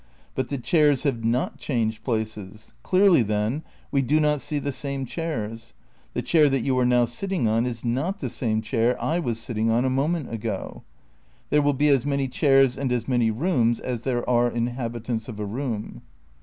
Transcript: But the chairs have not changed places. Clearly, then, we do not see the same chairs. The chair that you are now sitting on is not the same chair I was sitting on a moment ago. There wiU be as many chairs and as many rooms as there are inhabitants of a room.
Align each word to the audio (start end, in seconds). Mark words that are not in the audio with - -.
But 0.33 0.47
the 0.47 0.57
chairs 0.57 1.03
have 1.03 1.23
not 1.23 1.59
changed 1.59 2.03
places. 2.03 2.73
Clearly, 2.81 3.21
then, 3.21 3.61
we 3.91 4.01
do 4.01 4.19
not 4.19 4.41
see 4.41 4.57
the 4.57 4.71
same 4.71 5.05
chairs. 5.05 5.75
The 6.15 6.23
chair 6.23 6.49
that 6.49 6.61
you 6.61 6.75
are 6.79 6.87
now 6.87 7.05
sitting 7.05 7.47
on 7.47 7.67
is 7.67 7.85
not 7.85 8.19
the 8.19 8.27
same 8.27 8.63
chair 8.63 8.99
I 8.99 9.19
was 9.19 9.37
sitting 9.39 9.69
on 9.69 9.85
a 9.85 9.91
moment 9.91 10.33
ago. 10.33 10.81
There 11.51 11.61
wiU 11.61 11.77
be 11.77 11.89
as 11.89 12.03
many 12.03 12.27
chairs 12.27 12.75
and 12.79 12.91
as 12.91 13.07
many 13.07 13.29
rooms 13.29 13.79
as 13.79 14.01
there 14.01 14.27
are 14.27 14.49
inhabitants 14.49 15.27
of 15.27 15.39
a 15.39 15.45
room. 15.45 16.01